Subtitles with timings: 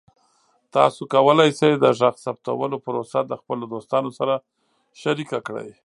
[0.75, 4.33] تاسو کولی شئ د غږ ثبتولو پروسه د خپلو دوستانو سره
[5.01, 5.69] شریکه کړئ.